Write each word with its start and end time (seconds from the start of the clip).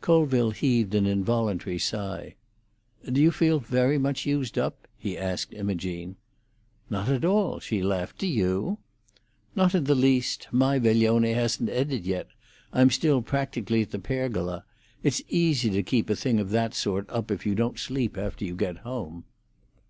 Colville 0.00 0.52
heaved 0.52 0.94
an 0.94 1.04
involuntary 1.06 1.78
sigh. 1.78 2.34
"Do 3.04 3.20
you 3.20 3.30
feel 3.30 3.58
very 3.60 3.98
much 3.98 4.24
used 4.24 4.56
up?" 4.56 4.88
he 4.96 5.18
asked 5.18 5.52
Imogene. 5.52 6.16
"Not 6.88 7.10
at 7.10 7.26
all," 7.26 7.60
she 7.60 7.82
laughed. 7.82 8.16
"Do 8.16 8.26
you?" 8.26 8.78
"Not 9.54 9.74
in 9.74 9.84
the 9.84 9.94
least. 9.94 10.48
My 10.50 10.78
veglione 10.78 11.34
hasn't 11.34 11.68
ended 11.68 12.06
yet. 12.06 12.28
I'm 12.72 12.88
still 12.88 13.20
practically 13.20 13.82
at 13.82 13.90
the 13.90 13.98
Pergola. 13.98 14.64
It's 15.02 15.20
easy 15.28 15.68
to 15.68 15.82
keep 15.82 16.08
a 16.08 16.16
thing 16.16 16.40
of 16.40 16.48
that 16.52 16.72
sort 16.72 17.04
up 17.10 17.30
if 17.30 17.44
you 17.44 17.54
don't 17.54 17.78
sleep 17.78 18.16
after 18.16 18.46
you 18.46 18.56
get 18.56 18.78
home." 18.78 19.24